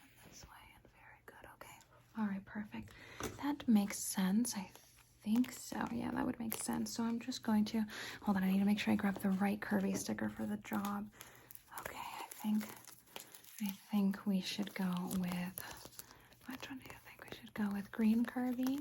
and 0.00 0.10
this 0.30 0.42
way, 0.44 0.64
and 0.74 0.90
very 0.94 1.20
good. 1.26 1.46
Okay. 1.60 1.76
All 2.18 2.26
right, 2.26 2.44
perfect. 2.46 2.92
That 3.42 3.68
makes 3.68 3.98
sense. 3.98 4.54
I 4.56 4.70
think 5.22 5.52
so. 5.52 5.78
Yeah, 5.92 6.10
that 6.14 6.24
would 6.24 6.40
make 6.40 6.54
sense. 6.62 6.94
So 6.94 7.02
I'm 7.02 7.20
just 7.20 7.42
going 7.42 7.66
to 7.66 7.82
hold 8.22 8.38
on. 8.38 8.42
I 8.44 8.50
need 8.50 8.60
to 8.60 8.64
make 8.64 8.78
sure 8.78 8.92
I 8.92 8.96
grab 8.96 9.20
the 9.20 9.30
right 9.30 9.60
Kirby 9.60 9.92
sticker 9.94 10.30
for 10.30 10.46
the 10.46 10.56
job. 10.58 11.04
Okay, 11.80 11.98
I 11.98 12.42
think 12.42 12.64
I 13.62 13.72
think 13.90 14.18
we 14.26 14.40
should 14.42 14.72
go 14.74 14.84
with 15.18 15.64
which 16.46 16.68
one 16.68 16.78
do 16.78 16.84
you 16.84 16.98
think 17.06 17.22
we 17.22 17.36
should 17.38 17.54
go 17.54 17.68
with? 17.74 17.90
Green 17.90 18.24
Kirby 18.24 18.80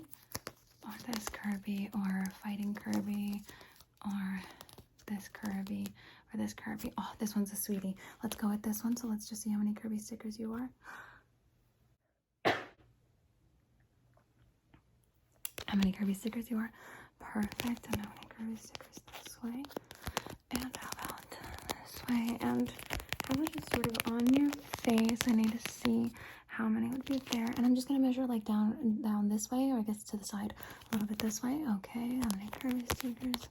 or 0.83 0.93
this 1.11 1.29
Kirby 1.29 1.89
or 1.93 2.25
Fighting 2.43 2.73
Kirby 2.73 3.41
or 4.05 4.41
this 5.07 5.29
Kirby 5.29 5.87
or 6.33 6.37
this 6.37 6.53
Kirby. 6.53 6.91
Oh, 6.97 7.11
this 7.19 7.35
one's 7.35 7.53
a 7.53 7.55
sweetie. 7.55 7.95
Let's 8.21 8.35
go 8.35 8.49
with 8.49 8.61
this 8.63 8.83
one. 8.83 8.97
So 8.97 9.07
let's 9.07 9.29
just 9.29 9.43
see 9.43 9.49
how 9.51 9.57
many 9.57 9.73
Kirby 9.73 9.97
stickers 9.99 10.37
you 10.39 10.53
are. 10.53 10.69
How 15.67 15.75
many 15.77 15.91
Kirby 15.91 16.13
stickers 16.13 16.49
you 16.49 16.57
are? 16.57 16.71
Perfect. 17.19 17.87
And 17.87 17.97
how 17.97 18.09
many 18.13 18.27
Kirby 18.29 18.55
stickers 18.55 18.99
this 19.23 19.37
way? 19.43 19.63
And 20.51 20.77
how 20.77 20.89
about 21.03 21.25
this 21.31 22.01
way? 22.09 22.37
And 22.39 22.71
much 23.39 23.55
is 23.57 23.65
sort 23.73 23.87
of 23.87 24.13
on 24.13 24.27
your 24.33 24.49
face? 24.83 25.19
I 25.27 25.31
need 25.33 25.51
to 25.59 25.71
see 25.71 26.11
how 26.47 26.67
many 26.67 26.87
would 26.89 27.05
be 27.05 27.21
there. 27.31 27.45
And 27.57 27.65
I'm 27.65 27.75
just 27.75 27.87
gonna 27.87 27.99
measure 27.99 28.25
like 28.25 28.45
down 28.45 29.01
down 29.01 29.29
this 29.29 29.49
way, 29.51 29.71
or 29.71 29.79
I 29.79 29.81
guess 29.81 30.03
to 30.03 30.17
the 30.17 30.25
side 30.25 30.53
a 30.91 30.95
little 30.95 31.07
bit 31.07 31.19
this 31.19 31.41
way. 31.43 31.59
Okay, 31.77 32.19
how 32.21 32.29
many 32.37 32.49
Kirby 32.59 32.85
stickers? 32.93 33.47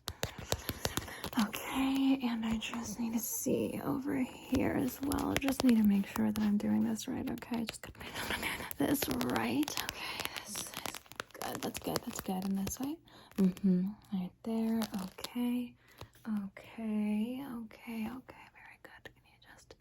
Okay, 1.41 2.21
and 2.23 2.45
I 2.47 2.59
just 2.59 3.01
need 3.01 3.13
to 3.15 3.19
see 3.19 3.81
over 3.85 4.17
here 4.17 4.79
as 4.81 4.99
well. 5.03 5.35
Just 5.41 5.65
need 5.65 5.77
to 5.77 5.83
make 5.83 6.07
sure 6.17 6.31
that 6.31 6.41
I'm 6.43 6.57
doing 6.57 6.85
this 6.85 7.09
right. 7.09 7.29
Okay, 7.29 7.65
just 7.65 7.83
gonna 7.83 7.99
make 8.41 8.79
this 8.79 9.01
right. 9.37 9.77
Okay, 9.91 10.31
this 10.47 10.57
is 10.59 10.65
good. 11.41 11.63
That's 11.63 11.79
good. 11.81 11.99
That's 12.07 12.21
good. 12.21 12.45
And 12.45 12.59
this 12.67 12.79
way. 12.79 12.97
Mm-hmm. 13.39 13.83
Right 14.13 14.31
there. 14.45 14.81
Okay. 15.03 15.73
Okay. 16.27 17.43
Okay. 17.65 18.09
Okay. 18.17 18.45
Very 18.55 18.79
good. 18.83 19.05
Can 19.05 19.25
you 19.27 19.39
just? 19.43 19.75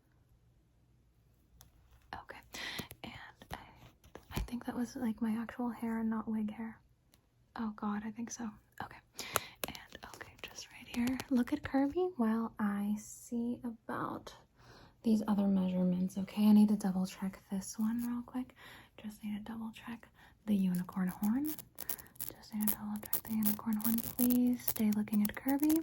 Okay. 2.15 2.39
And 3.03 3.13
I, 3.53 4.35
I 4.35 4.39
think 4.53 4.65
that 4.65 4.75
was 4.77 4.95
like 4.95 5.19
my 5.19 5.35
actual 5.41 5.71
hair 5.71 5.97
and 5.97 6.11
not 6.11 6.27
wig 6.27 6.53
hair. 6.53 6.77
Oh 7.57 7.73
God, 7.75 8.03
I 8.05 8.11
think 8.11 8.29
so. 8.29 8.43
Okay. 8.83 8.97
And 9.67 9.97
okay, 10.15 10.29
just 10.43 10.67
right 10.67 10.87
here. 10.95 11.17
Look 11.31 11.53
at 11.53 11.63
Kirby 11.63 12.05
while 12.17 12.51
I 12.59 12.93
see 12.99 13.57
about 13.63 14.31
these 15.01 15.23
other 15.27 15.47
measurements. 15.47 16.19
Okay, 16.19 16.43
I 16.43 16.51
need 16.51 16.69
to 16.69 16.75
double 16.75 17.07
check 17.07 17.39
this 17.51 17.79
one 17.79 18.03
real 18.07 18.21
quick. 18.27 18.53
Just 19.03 19.23
need 19.23 19.43
to 19.43 19.51
double 19.51 19.71
check 19.73 20.07
the 20.45 20.53
unicorn 20.53 21.07
horn. 21.07 21.47
Just 22.19 22.53
need 22.53 22.67
to 22.67 22.75
double 22.75 22.99
check 23.11 23.23
the 23.23 23.33
unicorn 23.33 23.77
horn, 23.77 23.97
please. 23.97 24.61
Stay 24.67 24.91
looking 24.95 25.23
at 25.23 25.35
Kirby. 25.35 25.79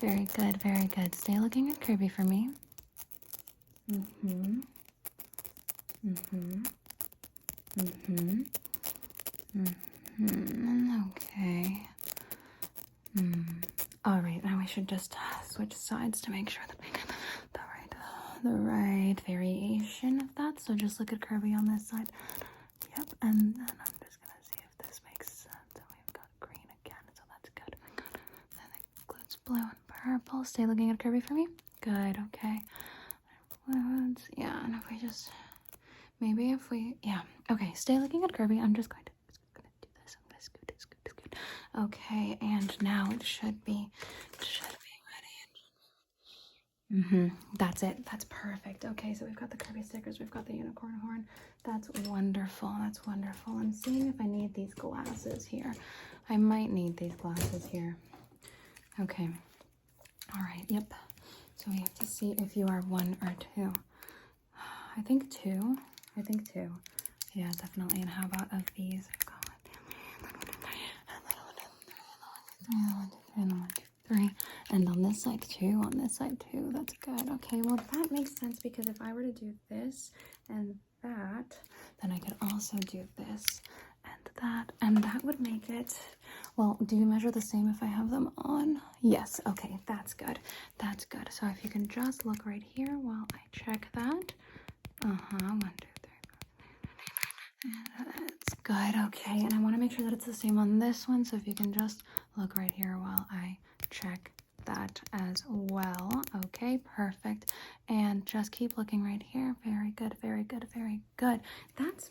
Very 0.00 0.28
good, 0.36 0.62
very 0.62 0.84
good. 0.88 1.14
Stay 1.14 1.38
looking 1.40 1.70
at 1.70 1.80
Kirby 1.80 2.08
for 2.08 2.24
me. 2.24 2.50
Mm-hmm. 3.90 4.60
Mm-hmm. 6.06 6.62
Mm-hmm. 7.78 8.42
Mm-hmm. 10.20 11.02
Okay. 11.10 11.82
Hmm. 13.14 13.42
All 14.04 14.20
right. 14.20 14.42
Now 14.42 14.58
we 14.58 14.66
should 14.66 14.88
just 14.88 15.14
uh, 15.14 15.42
switch 15.46 15.74
sides 16.06 16.20
to 16.20 16.30
make 16.30 16.48
sure 16.48 16.62
that 16.68 16.78
we 16.80 16.86
get 16.92 17.06
the 17.52 17.58
right, 17.58 17.94
the 18.44 18.50
right 18.50 19.16
variation 19.26 20.20
of 20.20 20.32
that. 20.36 20.60
So 20.60 20.74
just 20.74 21.00
look 21.00 21.12
at 21.12 21.20
Kirby 21.20 21.52
on 21.52 21.66
this 21.66 21.88
side. 21.88 22.08
Yep. 22.96 23.08
And 23.22 23.54
then 23.54 23.66
I'm 23.80 23.92
just 24.04 24.20
gonna 24.20 24.40
see 24.42 24.60
if 24.62 24.86
this 24.86 25.00
makes 25.04 25.32
sense. 25.32 25.74
And 25.74 25.84
we've 25.90 26.12
got 26.14 26.28
green 26.38 26.68
again, 26.84 27.02
so 27.12 27.22
that's 27.28 27.50
good. 27.56 27.74
Then 28.54 28.68
it 28.76 28.82
includes 29.00 29.36
blue 29.44 29.56
and 29.56 29.86
purple. 29.88 30.44
Stay 30.44 30.64
looking 30.66 30.90
at 30.90 31.00
Kirby 31.00 31.20
for 31.20 31.34
me. 31.34 31.48
Good. 31.80 32.18
Okay. 32.28 32.60
Yeah. 34.36 34.64
And 34.64 34.76
if 34.76 34.88
we 34.88 34.98
just 35.00 35.30
maybe 36.20 36.52
if 36.52 36.70
we 36.70 36.94
yeah 37.02 37.22
okay 37.50 37.72
stay 37.74 37.98
looking 37.98 38.22
at 38.22 38.32
Kirby. 38.32 38.60
I'm 38.60 38.74
just 38.74 38.90
going 38.90 39.04
to. 39.04 39.10
Okay. 41.78 42.38
And 42.40 42.74
now 42.80 43.10
it 43.12 43.22
should 43.22 43.62
be. 43.66 43.88
Mm-hmm. 46.92 47.28
That's 47.58 47.82
it. 47.82 48.06
That's 48.10 48.24
perfect. 48.28 48.84
Okay, 48.84 49.12
so 49.12 49.24
we've 49.24 49.36
got 49.36 49.50
the 49.50 49.56
Kirby 49.56 49.82
stickers, 49.82 50.18
we've 50.20 50.30
got 50.30 50.46
the 50.46 50.54
unicorn 50.54 50.94
horn. 51.04 51.26
That's 51.64 51.90
wonderful. 52.08 52.72
That's 52.80 53.04
wonderful. 53.06 53.54
I'm 53.54 53.72
seeing 53.72 54.06
if 54.08 54.20
I 54.20 54.26
need 54.26 54.54
these 54.54 54.72
glasses 54.74 55.44
here. 55.44 55.74
I 56.28 56.36
might 56.36 56.70
need 56.70 56.96
these 56.96 57.14
glasses 57.16 57.66
here. 57.66 57.96
Okay. 59.00 59.28
All 60.34 60.42
right. 60.42 60.64
Yep. 60.68 60.94
So 61.56 61.64
we 61.70 61.78
have 61.80 61.94
to 61.94 62.06
see 62.06 62.34
if 62.38 62.56
you 62.56 62.66
are 62.68 62.80
one 62.82 63.16
or 63.22 63.34
two. 63.54 63.72
I 64.96 65.02
think 65.02 65.30
two. 65.30 65.78
I 66.16 66.22
think 66.22 66.52
two. 66.52 66.70
Yeah, 67.32 67.50
definitely. 67.60 68.00
And 68.00 68.10
how 68.10 68.26
about 68.26 68.52
of 68.52 68.62
these? 68.76 69.08
On 74.10 75.02
this 75.02 75.22
side 75.22 75.42
too, 75.42 75.82
on 75.84 75.92
this 75.96 76.16
side 76.16 76.38
too. 76.50 76.70
That's 76.72 76.92
good. 77.00 77.28
Okay, 77.34 77.60
well 77.62 77.76
that 77.76 78.10
makes 78.10 78.38
sense 78.38 78.58
because 78.62 78.88
if 78.88 79.00
I 79.00 79.12
were 79.12 79.22
to 79.22 79.32
do 79.32 79.54
this 79.70 80.12
and 80.48 80.70
that, 80.70 80.76
that. 81.02 81.56
Then 82.02 82.12
I 82.12 82.18
could 82.18 82.34
also 82.42 82.76
do 82.78 83.06
this 83.16 83.60
and 84.04 84.30
that, 84.42 84.72
and 84.80 85.02
that 85.02 85.24
would 85.24 85.40
make 85.40 85.68
it. 85.68 85.96
Well, 86.56 86.78
do 86.84 86.96
you 86.96 87.06
measure 87.06 87.30
the 87.30 87.40
same 87.40 87.68
if 87.68 87.82
I 87.82 87.86
have 87.86 88.10
them 88.10 88.30
on? 88.38 88.80
Yes, 89.02 89.40
okay, 89.46 89.78
that's 89.86 90.14
good. 90.14 90.38
That's 90.78 91.04
good. 91.04 91.28
So 91.30 91.46
if 91.46 91.62
you 91.64 91.70
can 91.70 91.88
just 91.88 92.26
look 92.26 92.44
right 92.46 92.62
here 92.74 92.98
while 92.98 93.26
I 93.32 93.40
check 93.52 93.88
that. 93.94 94.32
Uh 95.04 95.16
huh. 95.30 95.38
One, 95.40 95.72
two, 95.80 95.88
three, 96.02 97.72
four. 97.96 98.06
That's 98.18 98.54
good. 98.62 98.94
Okay, 99.06 99.40
and 99.40 99.54
I 99.54 99.58
want 99.60 99.74
to 99.74 99.80
make 99.80 99.92
sure 99.92 100.04
that 100.04 100.12
it's 100.14 100.26
the 100.26 100.34
same 100.34 100.58
on 100.58 100.78
this 100.78 101.08
one. 101.08 101.24
So 101.24 101.36
if 101.36 101.46
you 101.46 101.54
can 101.54 101.72
just 101.72 102.02
look 102.36 102.56
right 102.56 102.70
here 102.70 102.96
while 102.98 103.26
I 103.30 103.58
check 103.90 104.30
that 104.64 105.00
as 105.12 105.44
well. 105.48 106.22
Okay, 106.46 106.78
perfect. 106.96 107.52
And 107.88 108.24
just 108.26 108.50
keep 108.52 108.76
looking 108.76 109.02
right 109.02 109.22
here. 109.22 109.54
Very 109.64 109.90
good, 109.92 110.14
very 110.20 110.44
good, 110.44 110.66
very 110.74 111.00
good. 111.16 111.40
That's 111.76 112.10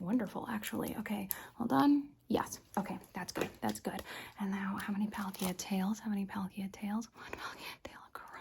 wonderful, 0.00 0.46
actually. 0.50 0.96
Okay, 1.00 1.28
hold 1.54 1.72
on. 1.72 2.04
Yes, 2.28 2.60
okay, 2.78 2.98
that's 3.14 3.32
good, 3.32 3.48
that's 3.60 3.80
good. 3.80 4.02
And 4.40 4.50
now, 4.50 4.78
how 4.80 4.92
many 4.92 5.06
palkia 5.08 5.54
tails? 5.56 5.98
How 5.98 6.08
many 6.10 6.24
palkia 6.24 6.70
tails? 6.72 7.08
One 7.14 7.26
palkia 7.32 7.82
tail 7.84 7.98
across. 8.14 8.40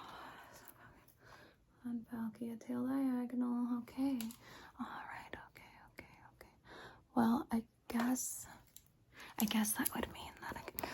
One 1.84 2.06
palkia 2.14 2.58
tail 2.66 2.86
diagonal. 2.88 3.68
Okay, 3.80 4.18
all 4.80 5.04
right, 5.12 5.36
okay, 5.52 5.74
okay, 5.94 6.16
okay. 6.38 6.56
Well, 7.16 7.46
I 7.52 7.64
guess, 7.90 8.46
I 9.40 9.46
guess 9.46 9.72
that 9.74 9.90
would 9.94 10.08
mean 10.14 10.32
that 10.42 10.56
I. 10.58 10.62
could- 10.62 10.90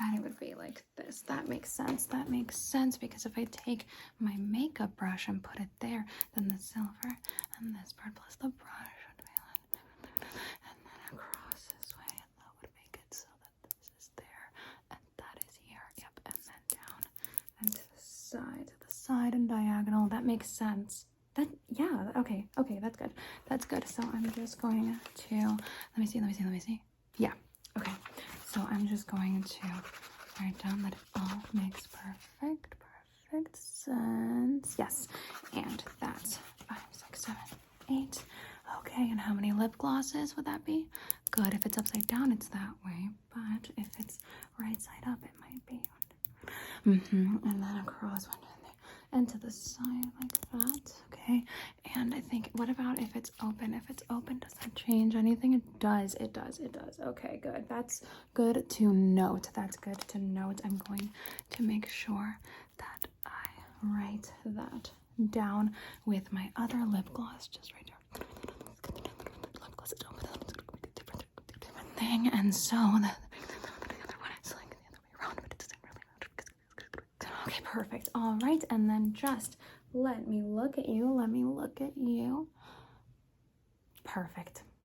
And 0.00 0.16
it 0.16 0.22
would 0.22 0.30
be 0.30 0.31
this 0.31 0.31
be 0.42 0.54
like 0.54 0.82
this. 0.96 1.22
That 1.22 1.48
makes 1.48 1.72
sense. 1.72 2.06
That 2.06 2.28
makes 2.28 2.56
sense 2.56 2.96
because 2.98 3.26
if 3.26 3.38
I 3.38 3.44
take 3.44 3.86
my 4.18 4.34
makeup 4.38 4.96
brush 4.96 5.28
and 5.28 5.42
put 5.42 5.60
it 5.60 5.68
there, 5.80 6.04
then 6.34 6.48
the 6.48 6.58
silver 6.58 7.16
and 7.58 7.74
this 7.74 7.92
part 7.92 8.14
plus 8.16 8.34
the 8.36 8.48
brush 8.48 8.98
would 9.06 9.22
be 9.22 9.30
like, 9.46 9.62
and 10.66 10.78
then 10.84 11.18
across 11.18 11.62
this 11.78 11.94
way, 11.94 12.10
and 12.10 12.32
that 12.38 12.50
would 12.60 12.70
make 12.74 12.94
it 12.98 13.14
so 13.14 13.26
that 13.42 13.54
this 13.62 13.88
is 13.98 14.10
there 14.16 14.46
and 14.90 15.00
that 15.18 15.38
is 15.46 15.54
here. 15.62 15.86
Yep, 15.98 16.14
and 16.26 16.34
then 16.34 16.62
down 16.74 17.02
and 17.60 17.72
to 17.72 17.82
the 17.94 18.02
side, 18.02 18.66
to 18.66 18.86
the 18.86 18.92
side 18.92 19.34
and 19.34 19.48
diagonal. 19.48 20.08
That 20.08 20.24
makes 20.24 20.48
sense. 20.48 21.06
That 21.34 21.48
yeah. 21.68 22.10
Okay. 22.16 22.46
Okay. 22.58 22.78
That's 22.82 22.96
good. 22.96 23.10
That's 23.48 23.64
good. 23.64 23.86
So 23.86 24.02
I'm 24.12 24.30
just 24.32 24.60
going 24.60 24.98
to 25.28 25.34
let 25.36 25.98
me 25.98 26.06
see. 26.06 26.18
Let 26.20 26.28
me 26.28 26.34
see. 26.34 26.44
Let 26.44 26.52
me 26.52 26.60
see. 26.60 26.80
Yeah. 27.16 27.32
Okay. 27.78 27.92
So 28.44 28.60
I'm 28.70 28.86
just 28.88 29.06
going 29.06 29.42
to 29.44 29.66
write 30.40 30.58
down 30.62 30.82
that 30.82 30.92
it 30.92 30.98
all 31.16 31.42
makes 31.52 31.86
perfect, 31.86 32.74
perfect 33.30 33.56
sense. 33.56 34.76
Yes. 34.78 35.08
And 35.54 35.82
that's 36.00 36.38
five, 36.68 36.78
six, 36.92 37.22
seven, 37.24 37.42
eight. 37.90 38.24
Okay. 38.78 39.08
And 39.10 39.20
how 39.20 39.34
many 39.34 39.52
lip 39.52 39.76
glosses 39.78 40.36
would 40.36 40.46
that 40.46 40.64
be? 40.64 40.86
Good. 41.30 41.54
If 41.54 41.66
it's 41.66 41.78
upside 41.78 42.06
down, 42.06 42.32
it's 42.32 42.48
that 42.48 42.70
way. 42.84 43.08
But 43.34 43.70
if 43.76 43.88
it's 43.98 44.18
right 44.58 44.80
side 44.80 45.04
up, 45.06 45.18
it 45.22 45.30
might 45.40 45.64
be. 45.66 45.82
Mm-hmm. 46.86 47.48
And 47.48 47.62
then 47.62 47.78
across 47.78 48.26
one 48.28 48.38
and 49.12 49.28
to 49.28 49.38
the 49.38 49.50
side 49.50 50.06
like 50.20 50.50
that. 50.52 50.92
Okay. 51.12 51.44
And 51.94 52.14
I 52.14 52.20
think, 52.20 52.50
what 52.54 52.68
about 52.68 52.98
if 53.00 53.14
it's 53.14 53.30
open? 53.42 53.74
If 53.74 53.88
it's 53.90 54.02
open, 54.10 54.38
does 54.38 54.54
that 54.54 54.74
change 54.74 55.14
anything? 55.14 55.52
It 55.54 55.78
does. 55.78 56.14
It 56.14 56.32
does. 56.32 56.58
It 56.58 56.72
does. 56.72 56.98
Okay, 57.00 57.38
good. 57.42 57.64
That's 57.68 58.02
good 58.34 58.68
to 58.70 58.92
note. 58.92 59.48
That's 59.54 59.76
good 59.76 59.98
to 60.08 60.18
note. 60.18 60.60
I'm 60.64 60.78
going 60.88 61.10
to 61.50 61.62
make 61.62 61.88
sure 61.88 62.38
that 62.78 63.06
I 63.26 63.46
write 63.82 64.32
that 64.44 64.90
down 65.30 65.74
with 66.06 66.32
my 66.32 66.50
other 66.56 66.84
lip 66.86 67.08
gloss 67.12 67.46
just 67.48 67.72
right 67.74 67.84
here. 67.86 67.96
Lip 69.60 69.76
gloss 69.76 69.92
is 69.92 70.00
open. 70.10 70.28
Different, 70.94 71.24
thing. 71.96 72.30
And 72.32 72.54
so 72.54 72.76
the 72.76 72.80
other 72.80 74.16
one 74.18 74.30
is 74.42 74.52
like 74.54 74.70
the 74.70 74.76
other 74.88 74.98
way 74.98 75.12
around, 75.20 75.36
but 75.36 75.44
it 75.44 75.58
doesn't 75.58 75.78
really 75.84 76.00
Okay, 77.52 77.60
perfect. 77.64 78.08
All 78.14 78.38
right, 78.42 78.64
and 78.70 78.88
then 78.88 79.12
just 79.12 79.58
let 79.92 80.26
me 80.26 80.40
look 80.42 80.78
at 80.78 80.88
you. 80.88 81.12
Let 81.12 81.28
me 81.28 81.44
look 81.44 81.82
at 81.82 81.92
you. 81.98 82.48
Perfect. 84.04 84.62